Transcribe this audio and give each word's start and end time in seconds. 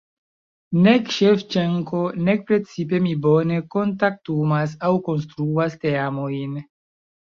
Nek 0.85 1.11
Ŝevĉenko 1.17 1.99
nek 2.29 2.41
precipe 2.51 3.01
mi 3.07 3.13
bone 3.27 3.59
kontaktumas 3.77 4.75
aŭ 4.89 4.93
konstruas 5.11 5.77
teamojn. 5.85 6.61